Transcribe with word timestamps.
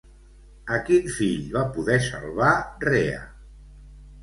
A 0.77 0.79
quin 0.87 1.11
fill 1.17 1.43
va 1.59 1.63
poder 1.77 1.99
salvar 2.07 2.51
Rea? 2.87 3.23